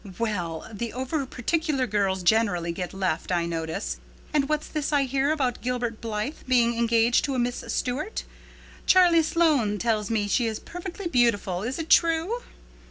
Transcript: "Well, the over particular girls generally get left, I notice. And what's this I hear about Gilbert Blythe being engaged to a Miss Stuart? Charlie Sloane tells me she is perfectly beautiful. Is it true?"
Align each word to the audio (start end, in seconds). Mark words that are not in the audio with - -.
"Well, 0.17 0.67
the 0.73 0.93
over 0.93 1.27
particular 1.27 1.85
girls 1.85 2.23
generally 2.23 2.71
get 2.71 2.91
left, 2.91 3.31
I 3.31 3.45
notice. 3.45 3.97
And 4.33 4.49
what's 4.49 4.65
this 4.67 4.91
I 4.91 5.03
hear 5.03 5.29
about 5.29 5.61
Gilbert 5.61 6.01
Blythe 6.01 6.37
being 6.47 6.75
engaged 6.75 7.23
to 7.25 7.35
a 7.35 7.37
Miss 7.37 7.63
Stuart? 7.67 8.23
Charlie 8.87 9.21
Sloane 9.21 9.77
tells 9.77 10.09
me 10.09 10.27
she 10.27 10.47
is 10.47 10.57
perfectly 10.59 11.05
beautiful. 11.05 11.61
Is 11.61 11.77
it 11.77 11.91
true?" 11.91 12.39